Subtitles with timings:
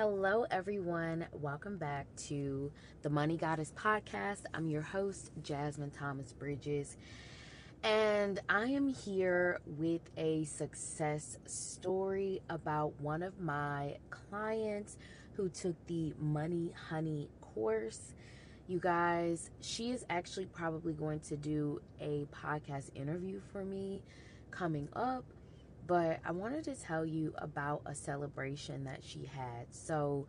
[0.00, 1.26] Hello, everyone.
[1.30, 4.44] Welcome back to the Money Goddess podcast.
[4.54, 6.96] I'm your host, Jasmine Thomas Bridges,
[7.82, 14.96] and I am here with a success story about one of my clients
[15.34, 18.14] who took the Money Honey course.
[18.68, 24.00] You guys, she is actually probably going to do a podcast interview for me
[24.50, 25.26] coming up
[25.86, 29.66] but I wanted to tell you about a celebration that she had.
[29.70, 30.26] So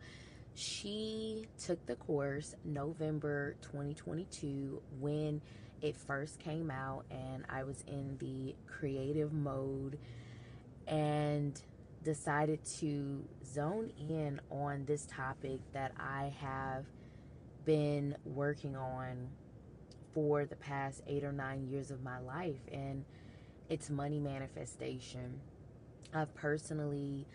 [0.54, 5.40] she took the course November 2022 when
[5.80, 9.98] it first came out, and I was in the creative mode
[10.86, 11.60] and
[12.04, 16.84] decided to zone in on this topic that I have
[17.64, 19.28] been working on
[20.12, 23.04] for the past eight or nine years of my life, and
[23.68, 25.40] it's money manifestation.
[26.14, 27.26] I've personally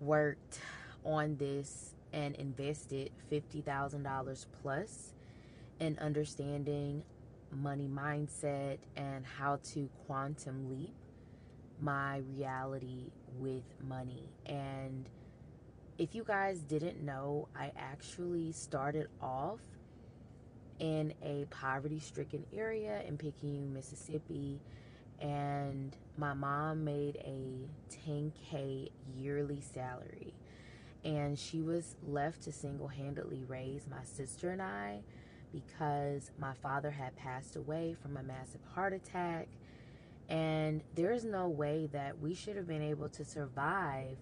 [0.00, 0.60] worked
[1.04, 5.12] on this and invested $50,000 plus
[5.80, 7.02] in understanding
[7.50, 10.94] money mindset and how to quantum leap
[11.80, 14.28] my reality with money.
[14.46, 15.08] And
[15.98, 19.60] if you guys didn't know, I actually started off
[20.78, 24.60] in a poverty stricken area in Picayune, Mississippi
[25.20, 27.68] and my mom made a
[28.08, 30.34] 10k yearly salary.
[31.04, 35.00] And she was left to single-handedly raise my sister and I
[35.52, 39.48] because my father had passed away from a massive heart attack.
[40.28, 44.18] And there's no way that we should have been able to survive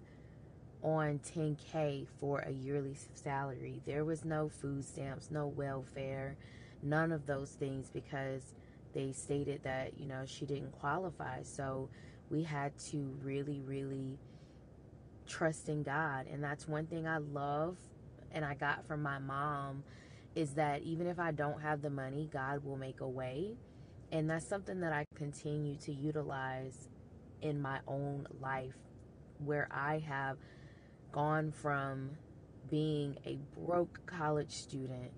[0.83, 3.81] on 10k for a yearly salary.
[3.85, 6.37] There was no food stamps no welfare
[6.83, 8.53] none of those things because
[8.97, 11.43] they stated that, you know, she didn't qualify.
[11.43, 11.87] So
[12.31, 14.17] we had to really, really
[15.27, 16.25] trust in God.
[16.25, 17.77] And that's one thing I love
[18.31, 19.83] and I got from my mom
[20.33, 23.53] is that even if I don't have the money, God will make a way.
[24.11, 26.89] And that's something that I continue to utilize
[27.43, 28.73] in my own life
[29.45, 30.37] where I have
[31.11, 32.09] gone from
[32.67, 35.11] being a broke college student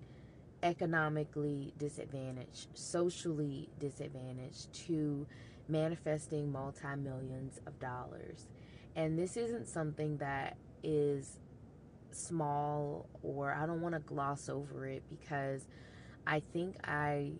[0.62, 5.26] economically disadvantaged, socially disadvantaged, to
[5.68, 8.48] manifesting multi millions of dollars.
[8.96, 11.38] And this isn't something that is
[12.12, 15.66] small or I don't want to gloss over it because
[16.26, 17.32] I think I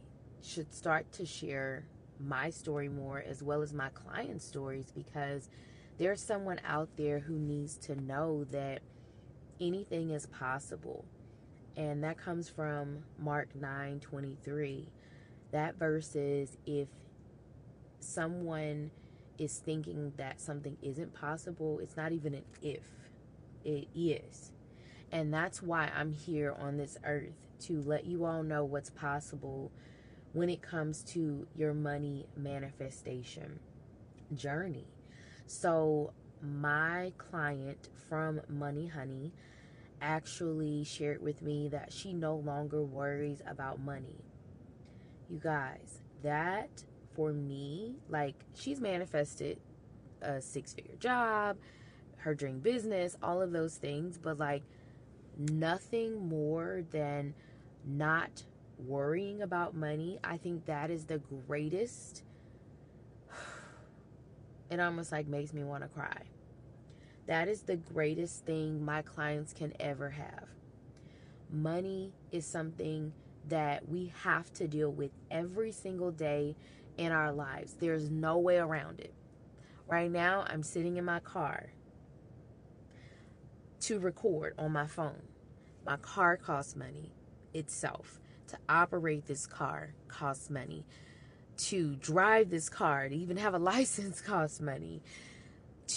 [0.43, 1.85] should start to share
[2.19, 5.49] my story more as well as my client stories because
[5.99, 8.81] there's someone out there who needs to know that
[9.61, 11.05] anything is possible
[11.81, 14.87] and that comes from Mark 9 23.
[15.51, 16.89] That verse is if
[18.01, 18.91] someone
[19.39, 22.85] is thinking that something isn't possible, it's not even an if,
[23.65, 24.53] it is.
[25.11, 29.73] And that's why I'm here on this earth to let you all know what's possible
[30.35, 33.59] when it comes to your money manifestation
[34.35, 34.87] journey.
[35.47, 39.33] So, my client from Money Honey
[40.00, 44.25] actually shared with me that she no longer worries about money.
[45.28, 46.84] You guys, that
[47.15, 49.59] for me, like she's manifested
[50.22, 51.56] a six figure job,
[52.19, 54.62] her dream business, all of those things, but like
[55.39, 57.34] nothing more than
[57.87, 58.44] not
[58.87, 60.19] worrying about money.
[60.25, 62.25] I think that is the greatest.
[64.71, 66.22] It almost like makes me want to cry
[67.31, 70.49] that is the greatest thing my clients can ever have.
[71.49, 73.13] Money is something
[73.49, 76.57] that we have to deal with every single day
[76.99, 77.75] in our lives.
[77.75, 79.15] There's no way around it.
[79.87, 81.71] Right now, I'm sitting in my car
[83.83, 85.23] to record on my phone.
[85.87, 87.13] My car costs money
[87.55, 88.19] itself.
[88.49, 90.85] To operate this car costs money.
[91.59, 95.01] To drive this car, to even have a license costs money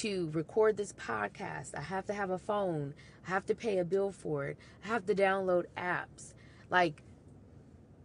[0.02, 1.78] to record this podcast.
[1.78, 2.94] I have to have a phone.
[3.28, 4.58] I have to pay a bill for it.
[4.84, 6.34] I have to download apps.
[6.70, 7.04] Like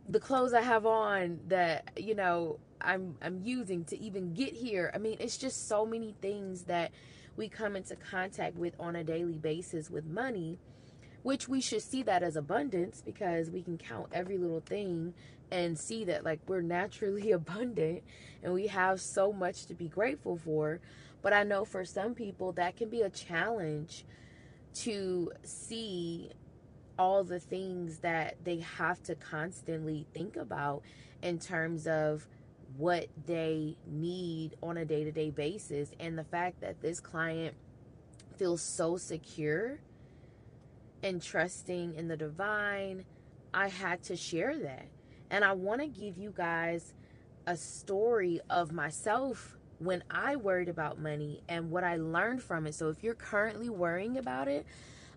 [0.08, 4.90] the clothes I have on that, you know, I'm I'm using to even get here.
[4.94, 6.92] I mean, it's just so many things that
[7.36, 10.58] we come into contact with on a daily basis with money,
[11.22, 15.14] which we should see that as abundance because we can count every little thing
[15.50, 18.02] and see that like we're naturally abundant
[18.42, 20.80] and we have so much to be grateful for.
[21.22, 24.04] But I know for some people that can be a challenge
[24.74, 26.30] to see
[26.98, 30.82] all the things that they have to constantly think about
[31.22, 32.26] in terms of
[32.76, 35.90] what they need on a day to day basis.
[35.98, 37.54] And the fact that this client
[38.36, 39.80] feels so secure
[41.02, 43.04] and trusting in the divine,
[43.52, 44.86] I had to share that.
[45.30, 46.94] And I want to give you guys
[47.46, 52.74] a story of myself when I worried about money and what I learned from it.
[52.74, 54.66] So if you're currently worrying about it,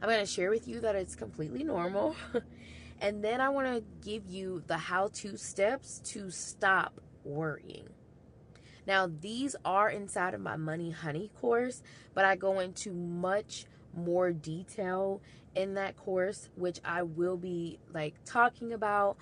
[0.01, 2.15] I'm going to share with you that it's completely normal.
[3.01, 7.89] and then I want to give you the how to steps to stop worrying.
[8.87, 13.65] Now, these are inside of my Money Honey course, but I go into much
[13.95, 15.21] more detail
[15.55, 19.17] in that course, which I will be like talking about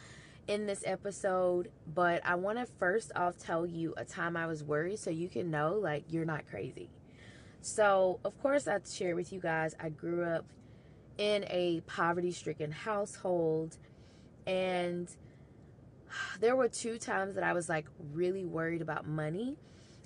[0.49, 1.69] in this episode.
[1.93, 5.29] But I want to first off tell you a time I was worried so you
[5.29, 6.89] can know like you're not crazy.
[7.61, 10.45] So, of course, I share with you guys I grew up
[11.17, 13.77] in a poverty stricken household
[14.47, 15.07] and
[16.39, 19.55] there were two times that I was like really worried about money.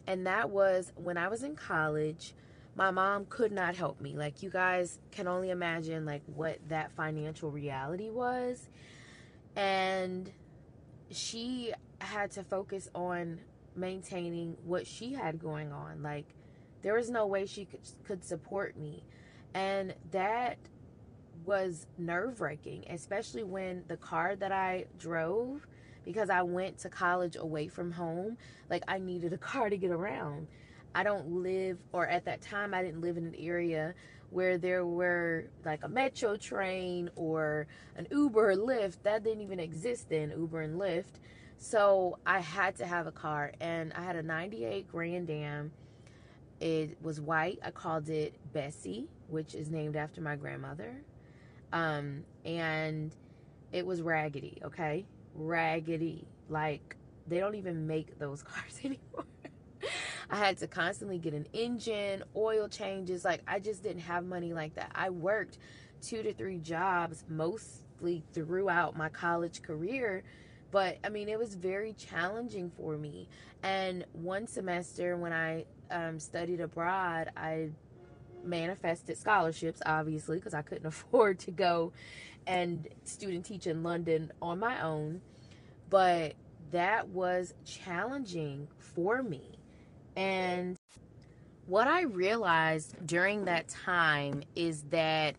[0.05, 2.33] And that was when I was in college
[2.75, 4.17] my mom could not help me.
[4.17, 8.67] Like you guys can only imagine like what that financial reality was.
[9.55, 10.31] And
[11.11, 13.39] she had to focus on
[13.75, 16.03] maintaining what she had going on.
[16.03, 16.25] Like
[16.81, 19.03] there was no way she could could support me.
[19.53, 20.57] And that
[21.45, 25.67] was nerve-wracking, especially when the car that I drove
[26.05, 28.37] because I went to college away from home,
[28.69, 30.47] like I needed a car to get around.
[30.95, 33.95] I don't live, or at that time, I didn't live in an area
[34.33, 38.97] where there were like a metro train or an Uber or Lyft.
[39.03, 41.19] That didn't even exist then, Uber and Lyft.
[41.57, 45.71] So I had to have a car, and I had a 98 Grand Am.
[46.59, 47.59] It was white.
[47.63, 50.95] I called it Bessie, which is named after my grandmother.
[51.71, 53.15] Um, and
[53.71, 55.05] it was raggedy, okay?
[55.35, 56.27] Raggedy.
[56.49, 56.95] Like,
[57.27, 59.25] they don't even make those cars anymore.
[60.29, 63.25] I had to constantly get an engine, oil changes.
[63.25, 64.91] Like, I just didn't have money like that.
[64.95, 65.57] I worked
[66.01, 70.23] two to three jobs mostly throughout my college career.
[70.71, 73.29] But I mean, it was very challenging for me.
[73.61, 77.69] And one semester when I um, studied abroad, I
[78.43, 81.93] manifested scholarships, obviously, because I couldn't afford to go
[82.45, 85.21] and student teach in London on my own.
[85.89, 86.33] But
[86.71, 89.52] that was challenging for me.
[90.15, 90.77] And
[91.65, 95.35] what I realized during that time is that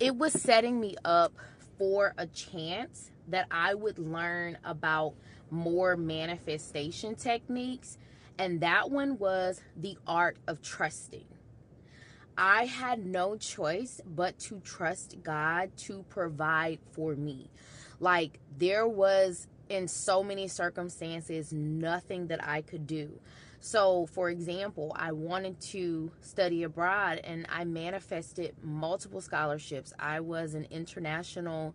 [0.00, 1.32] it was setting me up
[1.76, 5.14] for a chance that I would learn about
[5.50, 7.98] more manifestation techniques.
[8.38, 11.24] And that one was the art of trusting.
[12.36, 17.50] I had no choice but to trust God to provide for me.
[17.98, 23.18] Like, there was, in so many circumstances, nothing that I could do.
[23.60, 29.92] So, for example, I wanted to study abroad and I manifested multiple scholarships.
[29.98, 31.74] I was an international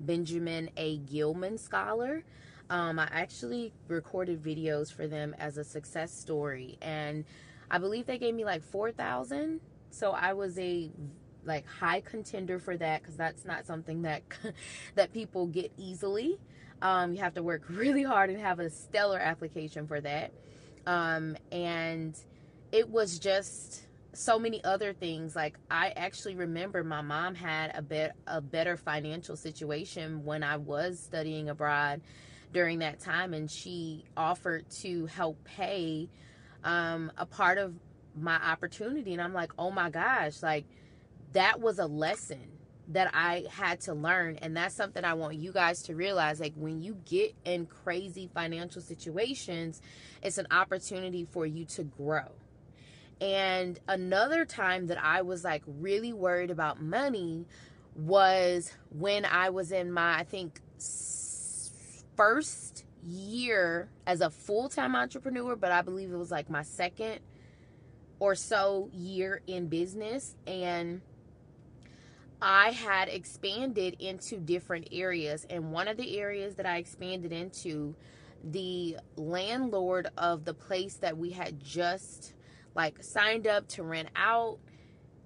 [0.00, 0.98] Benjamin A.
[0.98, 2.24] Gilman scholar.
[2.70, 7.24] Um, I actually recorded videos for them as a success story, and
[7.70, 9.60] I believe they gave me like 4,000.
[9.90, 10.90] So I was a
[11.44, 14.22] like high contender for that because that's not something that
[14.94, 16.38] that people get easily.
[16.80, 20.32] Um, you have to work really hard and have a stellar application for that.
[20.86, 22.16] Um, and
[22.72, 25.34] it was just so many other things.
[25.36, 30.56] Like I actually remember my mom had a bit a better financial situation when I
[30.56, 32.00] was studying abroad
[32.52, 36.08] during that time, and she offered to help pay
[36.62, 37.74] um, a part of
[38.16, 39.12] my opportunity.
[39.12, 40.64] And I'm like, oh my gosh, like
[41.32, 42.53] that was a lesson
[42.88, 44.36] that I had to learn.
[44.42, 46.40] And that's something I want you guys to realize.
[46.40, 49.80] Like, when you get in crazy financial situations,
[50.22, 52.28] it's an opportunity for you to grow.
[53.20, 57.46] And another time that I was like really worried about money
[57.94, 60.60] was when I was in my, I think,
[62.16, 67.20] first year as a full time entrepreneur, but I believe it was like my second
[68.18, 70.34] or so year in business.
[70.46, 71.00] And
[72.46, 75.46] I had expanded into different areas.
[75.48, 77.96] And one of the areas that I expanded into,
[78.44, 82.34] the landlord of the place that we had just
[82.74, 84.58] like signed up to rent out,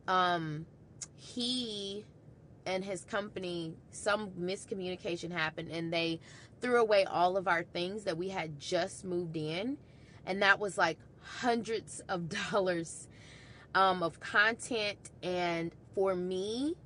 [0.06, 0.64] um,
[1.16, 2.04] he
[2.64, 6.20] and his company, some miscommunication happened and they
[6.60, 9.76] threw away all of our things that we had just moved in.
[10.24, 13.08] And that was like hundreds of dollars
[13.74, 15.10] um, of content.
[15.20, 16.76] And for me,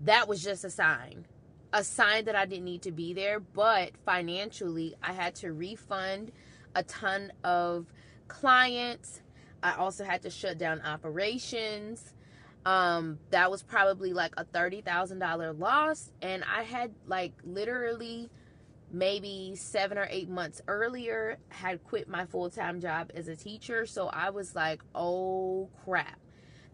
[0.00, 1.26] that was just a sign
[1.72, 3.38] a sign that I didn't need to be there.
[3.38, 6.32] But financially, I had to refund
[6.74, 7.86] a ton of
[8.28, 9.20] clients.
[9.62, 12.14] I also had to shut down operations.
[12.64, 16.10] Um, that was probably like a $30,000 loss.
[16.22, 18.30] And I had like literally
[18.90, 23.86] maybe seven or eight months earlier had quit my full-time job as a teacher.
[23.86, 26.18] So I was like, oh crap.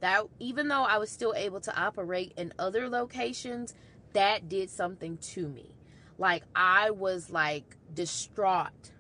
[0.03, 3.73] That even though I was still able to operate in other locations,
[4.15, 5.71] that did something to me.
[6.19, 8.91] Like I was like distraught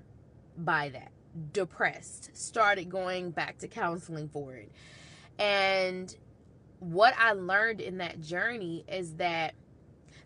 [0.57, 1.11] by that,
[1.53, 4.71] depressed, started going back to counseling for it.
[5.41, 6.15] And
[6.79, 9.55] what I learned in that journey is that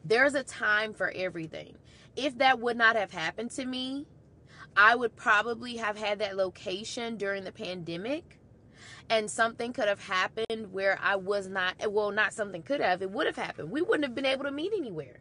[0.04, 1.74] there's a time for everything.
[2.16, 4.04] If that would not have happened to me,
[4.76, 8.38] I would probably have had that location during the pandemic
[9.08, 13.10] and something could have happened where I was not, well, not something could have, it
[13.10, 13.70] would have happened.
[13.70, 15.18] We wouldn't have been able to meet anywhere.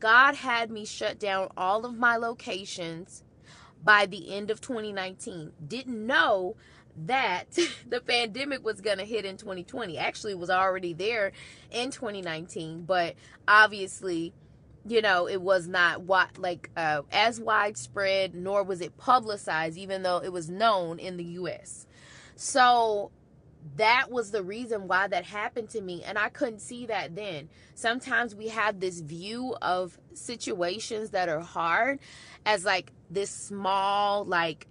[0.00, 3.24] God had me shut down all of my locations
[3.82, 5.52] by the end of 2019.
[5.66, 6.56] Didn't know
[7.06, 7.58] that
[7.88, 9.98] the pandemic was going to hit in 2020.
[9.98, 11.32] Actually, was already there
[11.70, 13.14] in 2019, but
[13.46, 14.32] obviously,
[14.86, 20.02] you know, it was not what like uh, as widespread, nor was it publicized, even
[20.02, 21.86] though it was known in the U.S.
[22.40, 23.10] So
[23.74, 27.48] that was the reason why that happened to me and I couldn't see that then.
[27.74, 31.98] Sometimes we have this view of situations that are hard
[32.46, 34.68] as like this small like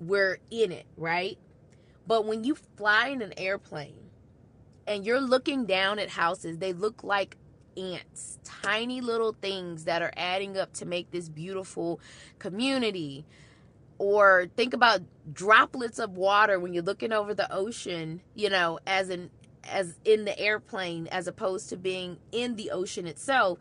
[0.00, 1.38] we're in it, right?
[2.08, 4.10] But when you fly in an airplane
[4.84, 7.36] and you're looking down at houses, they look like
[7.76, 12.00] ants, tiny little things that are adding up to make this beautiful
[12.40, 13.24] community
[13.98, 15.00] or think about
[15.32, 19.30] droplets of water when you're looking over the ocean you know as in
[19.68, 23.58] as in the airplane as opposed to being in the ocean itself.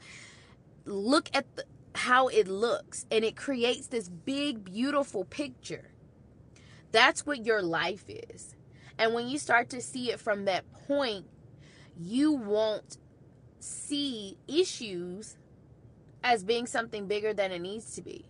[0.86, 1.66] Look at the,
[1.96, 5.92] how it looks and it creates this big beautiful picture.
[6.92, 8.56] That's what your life is.
[8.98, 11.26] And when you start to see it from that point
[11.98, 12.98] you won't
[13.60, 15.38] see issues
[16.24, 18.26] as being something bigger than it needs to be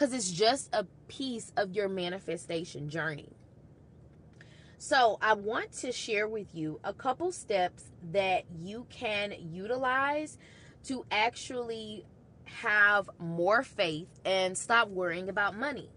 [0.00, 3.28] because it's just a piece of your manifestation journey.
[4.78, 10.38] So, I want to share with you a couple steps that you can utilize
[10.84, 12.06] to actually
[12.44, 15.90] have more faith and stop worrying about money.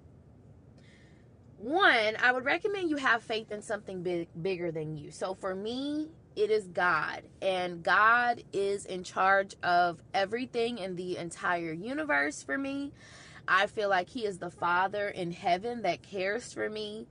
[1.57, 5.12] One, I would recommend you have faith in something big, bigger than you.
[5.12, 11.15] So, for me, it is God, and God is in charge of everything in the
[11.15, 12.91] entire universe for me.
[13.48, 17.08] I feel like He is the Father in heaven that cares for me.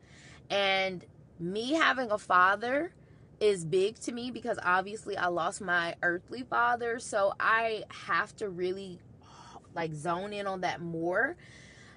[0.50, 1.04] And
[1.38, 2.92] me having a father
[3.40, 6.98] is big to me because obviously I lost my earthly father.
[6.98, 9.00] So I have to really
[9.74, 11.36] like zone in on that more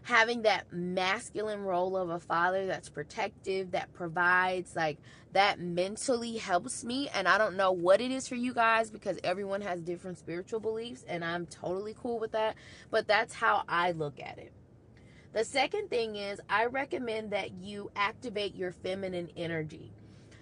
[0.05, 4.99] having that masculine role of a father that's protective, that provides, like
[5.33, 7.09] that mentally helps me.
[7.11, 10.59] And I don't know what it is for you guys because everyone has different spiritual
[10.59, 12.55] beliefs, and I'm totally cool with that.
[12.91, 14.53] But that's how I look at it.
[15.33, 19.91] The second thing is, I recommend that you activate your feminine energy.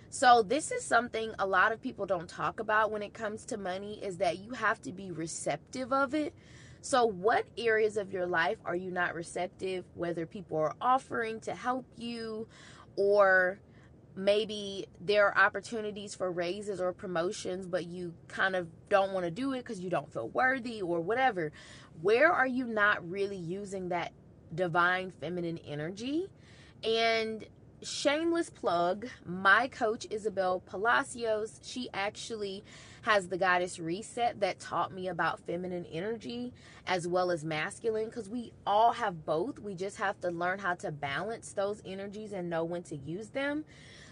[0.10, 3.58] So, this is something a lot of people don't talk about when it comes to
[3.58, 6.34] money is that you have to be receptive of it.
[6.84, 9.86] So, what areas of your life are you not receptive?
[9.96, 12.46] Whether people are offering to help you,
[12.98, 13.58] or
[14.18, 19.32] maybe there are opportunities for raises or promotions, but you kind of don't want to
[19.32, 21.54] do it because you don't feel worthy or whatever.
[22.02, 24.12] Where are you not really using that
[24.54, 26.28] divine feminine energy?
[26.84, 27.46] And
[27.82, 32.66] shameless plug, my coach Isabel Palacios, she actually
[33.03, 36.53] has the goddess reset that taught me about feminine energy
[36.88, 39.60] as well as masculine because we all have both.
[39.60, 43.29] We just have to learn how to balance those energies and know when to use
[43.29, 43.65] them.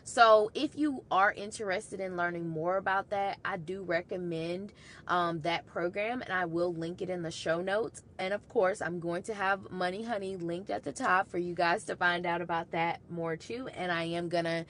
[0.03, 4.74] So, if you are interested in learning more about that, I do recommend
[5.07, 8.01] um, that program and I will link it in the show notes.
[8.17, 11.53] And of course, I'm going to have Money Honey linked at the top for you
[11.53, 13.67] guys to find out about that more too.
[13.67, 14.65] And I am going to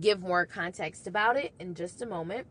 [0.00, 2.46] give more context about it in just a moment.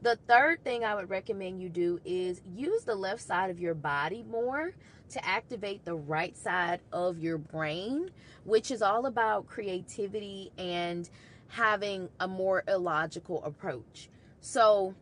[0.00, 3.74] The third thing I would recommend you do is use the left side of your
[3.74, 4.72] body more
[5.10, 8.10] to activate the right side of your brain,
[8.44, 11.10] which is all about creativity and
[11.48, 14.08] having a more illogical approach.
[14.40, 14.94] So,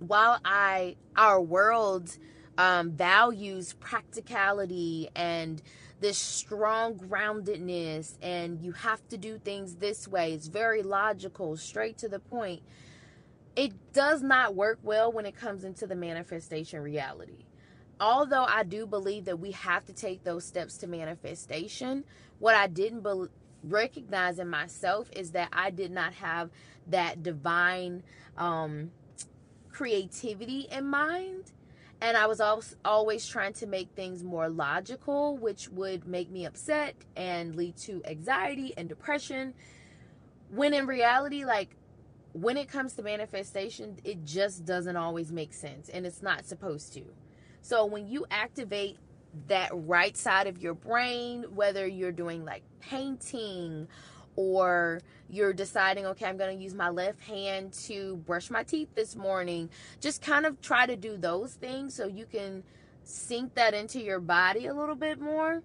[0.00, 2.18] while I our world
[2.58, 5.62] um, values practicality and
[6.00, 11.96] this strong groundedness, and you have to do things this way, it's very logical, straight
[11.98, 12.62] to the point
[13.56, 17.44] it does not work well when it comes into the manifestation reality.
[18.00, 22.04] Although I do believe that we have to take those steps to manifestation,
[22.38, 23.28] what I didn't be-
[23.62, 26.50] recognizing myself is that I did not have
[26.86, 28.02] that divine
[28.38, 28.90] um,
[29.70, 31.52] creativity in mind.
[32.00, 32.40] And I was
[32.82, 38.00] always trying to make things more logical, which would make me upset and lead to
[38.06, 39.52] anxiety and depression.
[40.48, 41.76] When in reality, like
[42.32, 46.92] when it comes to manifestation, it just doesn't always make sense and it's not supposed
[46.94, 47.02] to.
[47.62, 48.98] So when you activate
[49.48, 53.88] that right side of your brain, whether you're doing like painting
[54.36, 58.88] or you're deciding, okay, I'm going to use my left hand to brush my teeth
[58.94, 59.68] this morning,
[60.00, 62.62] just kind of try to do those things so you can
[63.02, 65.62] sink that into your body a little bit more.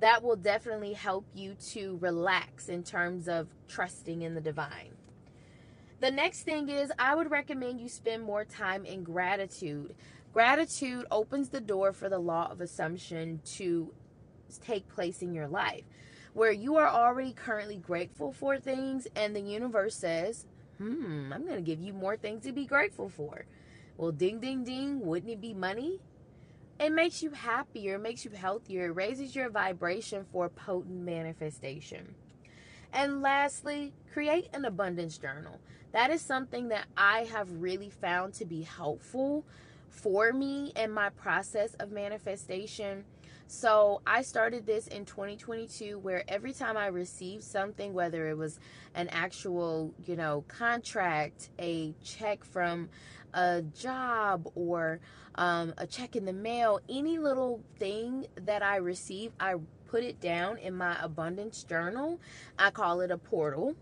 [0.00, 4.95] That will definitely help you to relax in terms of trusting in the divine.
[6.00, 9.94] The next thing is, I would recommend you spend more time in gratitude.
[10.32, 13.92] Gratitude opens the door for the law of assumption to
[14.62, 15.84] take place in your life,
[16.34, 20.44] where you are already currently grateful for things, and the universe says,
[20.76, 23.46] Hmm, I'm going to give you more things to be grateful for.
[23.96, 26.00] Well, ding, ding, ding, wouldn't it be money?
[26.78, 32.14] It makes you happier, it makes you healthier, it raises your vibration for potent manifestation.
[32.92, 35.60] And lastly, create an abundance journal.
[35.92, 39.44] That is something that I have really found to be helpful
[39.88, 43.04] for me in my process of manifestation.
[43.48, 48.58] So I started this in 2022 where every time I received something, whether it was
[48.94, 52.88] an actual, you know, contract, a check from
[53.32, 55.00] a job, or
[55.36, 59.56] um, a check in the mail, any little thing that I receive, I
[59.96, 62.20] put it down in my abundance journal.
[62.58, 63.74] I call it a portal.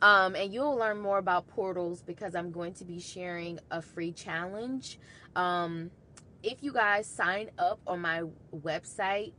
[0.00, 4.12] Um, and you'll learn more about portals because I'm going to be sharing a free
[4.12, 4.98] challenge.
[5.36, 5.90] Um,
[6.42, 8.22] if you guys sign up on my
[8.56, 9.34] website,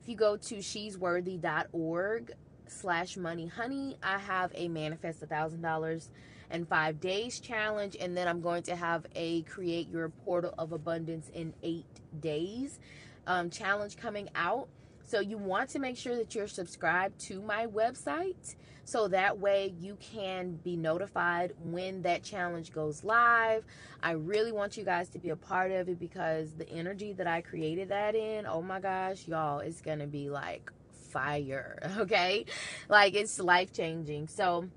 [0.00, 2.32] if you go to shesworthy.org
[2.68, 6.10] slash money honey, I have a manifest a thousand dollars
[6.48, 10.70] in five days challenge, and then I'm going to have a create your portal of
[10.70, 11.86] abundance in eight
[12.20, 12.78] days
[13.26, 14.68] um, challenge coming out.
[15.06, 19.72] So you want to make sure that you're subscribed to my website so that way
[19.80, 23.64] you can be notified when that challenge goes live.
[24.02, 27.28] I really want you guys to be a part of it because the energy that
[27.28, 30.72] I created that in, oh my gosh, y'all, it's going to be like
[31.12, 32.44] fire, okay?
[32.88, 34.26] Like it's life changing.
[34.26, 34.68] So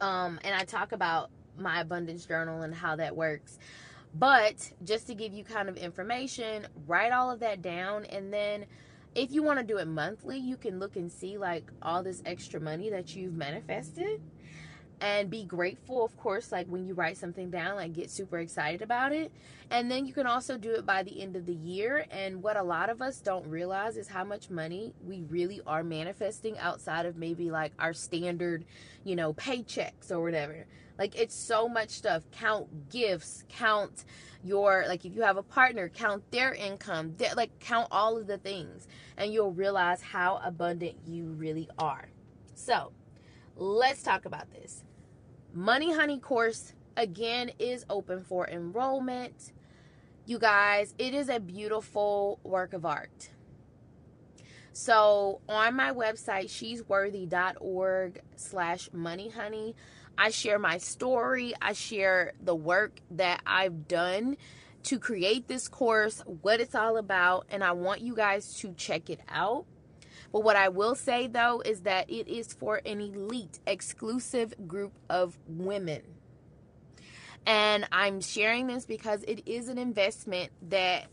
[0.00, 3.58] um and I talk about my abundance journal and how that works.
[4.16, 8.66] But just to give you kind of information, write all of that down and then
[9.14, 12.22] if you want to do it monthly, you can look and see like all this
[12.26, 14.20] extra money that you've manifested
[15.00, 18.82] and be grateful, of course, like when you write something down, like get super excited
[18.82, 19.32] about it.
[19.70, 22.06] And then you can also do it by the end of the year.
[22.10, 25.82] And what a lot of us don't realize is how much money we really are
[25.82, 28.64] manifesting outside of maybe like our standard,
[29.04, 30.66] you know, paychecks or whatever.
[30.98, 32.22] Like it's so much stuff.
[32.30, 34.04] Count gifts, count
[34.44, 38.26] your like if you have a partner, count their income, their, like count all of
[38.26, 42.08] the things and you'll realize how abundant you really are.
[42.54, 42.92] So,
[43.56, 44.84] let's talk about this.
[45.52, 49.52] Money Honey course again is open for enrollment.
[50.26, 53.30] You guys, it is a beautiful work of art.
[54.72, 59.74] So on my website, shesworthy.org slash moneyhoney,
[60.18, 61.54] I share my story.
[61.62, 64.36] I share the work that I've done
[64.84, 69.08] to create this course, what it's all about, and I want you guys to check
[69.10, 69.64] it out.
[70.34, 74.98] But what I will say though is that it is for an elite, exclusive group
[75.08, 76.02] of women.
[77.46, 81.04] And I'm sharing this because it is an investment that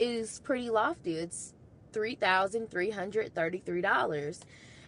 [0.00, 1.14] is pretty lofty.
[1.14, 1.54] It's
[1.92, 4.40] $3,333.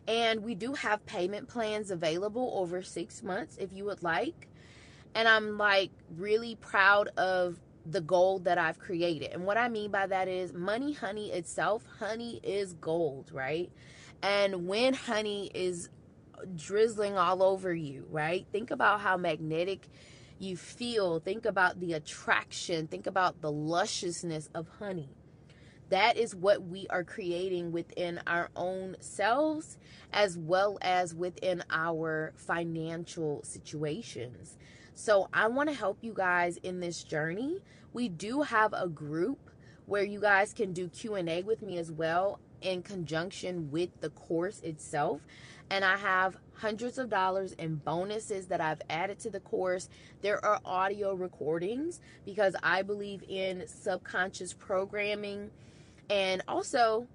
[0.09, 4.49] And we do have payment plans available over six months if you would like.
[5.15, 9.33] And I'm like really proud of the gold that I've created.
[9.33, 13.71] And what I mean by that is money honey itself, honey is gold, right?
[14.23, 15.89] And when honey is
[16.55, 18.47] drizzling all over you, right?
[18.53, 19.89] Think about how magnetic
[20.39, 21.21] you feel.
[21.21, 22.87] Think about the attraction.
[22.87, 25.11] Think about the lusciousness of honey.
[25.91, 29.79] That is what we are creating within our own selves
[30.13, 34.57] as well as within our financial situations.
[34.99, 37.59] So I want to help you guys in this journey.
[37.93, 39.39] We do have a group
[39.87, 44.61] where you guys can do Q&A with me as well in conjunction with the course
[44.63, 45.21] itself.
[45.71, 49.89] And I have hundreds of dollars in bonuses that I've added to the course.
[50.21, 55.53] There are audio recordings because I believe in subconscious programming.
[56.11, 57.07] And also,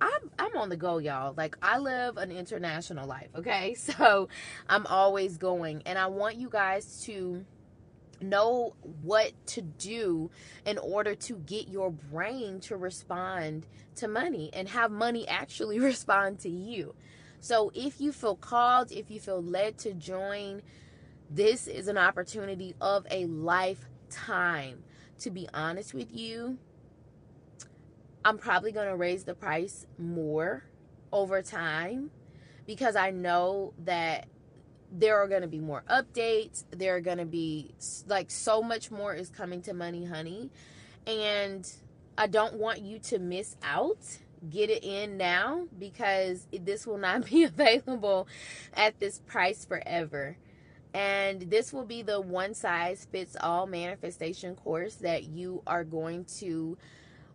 [0.00, 1.34] I'm I'm on the go, y'all.
[1.36, 3.74] Like I live an international life, okay?
[3.90, 4.28] So
[4.68, 7.44] I'm always going and I want you guys to
[8.22, 10.30] know what to do
[10.66, 16.38] in order to get your brain to respond to money and have money actually respond
[16.40, 16.94] to you.
[17.40, 20.62] So if you feel called, if you feel led to join,
[21.30, 24.84] this is an opportunity of a lifetime.
[25.20, 26.58] To be honest with you,
[28.24, 30.64] I'm probably going to raise the price more
[31.12, 32.10] over time
[32.66, 34.28] because I know that
[34.92, 36.64] there are going to be more updates.
[36.70, 37.74] There are going to be
[38.06, 40.50] like so much more is coming to Money Honey.
[41.06, 41.70] And
[42.18, 44.18] I don't want you to miss out.
[44.48, 48.28] Get it in now because this will not be available
[48.74, 50.36] at this price forever.
[50.92, 56.24] And this will be the one size fits all manifestation course that you are going
[56.38, 56.76] to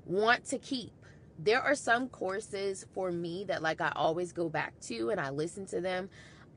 [0.06, 0.92] want to keep.
[1.38, 5.30] There are some courses for me that like I always go back to and I
[5.32, 6.10] listen to them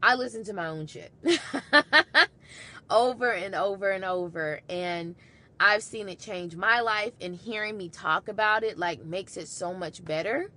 [0.03, 1.13] I listen to my own shit
[2.91, 4.61] over and over and over.
[4.69, 5.17] And
[5.59, 9.49] I've seen it change my life, and hearing me talk about it like makes it
[9.49, 10.51] so much better.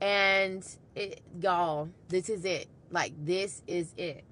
[0.00, 2.68] And it, y'all, this is it.
[2.90, 4.24] Like, this is it.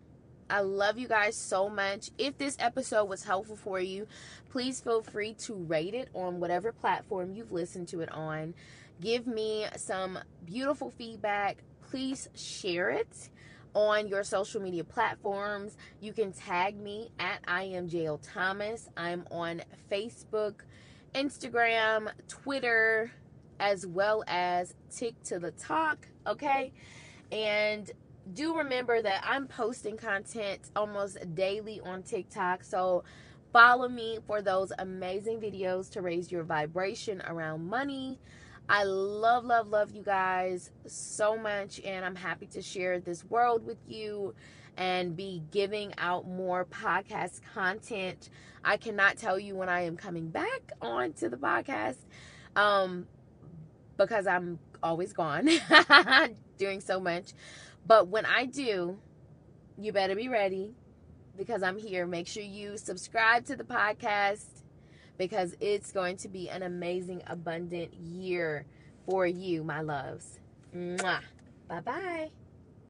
[0.50, 2.11] I love you guys so much.
[2.16, 4.06] If this episode was helpful for you,
[4.50, 8.54] please feel free to rate it on whatever platform you've listened to it on.
[9.00, 11.58] Give me some beautiful feedback.
[11.90, 13.28] Please share it
[13.74, 15.76] on your social media platforms.
[16.00, 18.88] You can tag me at I am JL Thomas.
[18.96, 20.54] I'm on Facebook,
[21.14, 23.12] Instagram, Twitter,
[23.61, 26.08] as well as Tick to the Talk.
[26.26, 26.72] Okay.
[27.30, 27.90] And
[28.34, 32.64] do remember that I'm posting content almost daily on TikTok.
[32.64, 33.04] So
[33.52, 38.18] follow me for those amazing videos to raise your vibration around money
[38.70, 43.64] I love, love, love you guys so much, and I'm happy to share this world
[43.64, 44.34] with you
[44.76, 48.28] and be giving out more podcast content.
[48.62, 51.96] I cannot tell you when I am coming back on to the podcast
[52.56, 53.06] um,
[53.96, 55.48] because I'm always gone
[56.58, 57.32] doing so much.
[57.88, 58.98] But when I do,
[59.79, 60.74] you better be ready
[61.38, 62.07] because I'm here.
[62.07, 64.44] Make sure you subscribe to the podcast
[65.16, 68.66] because it's going to be an amazing, abundant year
[69.07, 70.38] for you, my loves.
[70.72, 72.31] Bye bye.